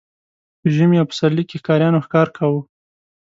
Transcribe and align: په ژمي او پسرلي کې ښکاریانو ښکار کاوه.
په 0.59 0.67
ژمي 0.75 0.97
او 0.99 1.07
پسرلي 1.11 1.43
کې 1.49 1.59
ښکاریانو 1.61 2.03
ښکار 2.05 2.27
کاوه. 2.37 2.61